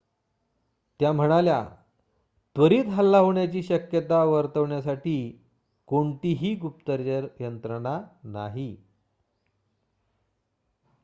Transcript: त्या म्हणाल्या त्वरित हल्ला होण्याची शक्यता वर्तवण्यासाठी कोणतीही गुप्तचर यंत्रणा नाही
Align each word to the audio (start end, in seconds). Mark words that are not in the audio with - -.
त्या 0.99 1.11
म्हणाल्या 1.11 1.63
त्वरित 2.55 2.85
हल्ला 2.85 3.17
होण्याची 3.17 3.63
शक्यता 3.63 4.23
वर्तवण्यासाठी 4.23 5.15
कोणतीही 5.87 6.55
गुप्तचर 6.55 7.27
यंत्रणा 7.39 7.99
नाही 8.23 8.75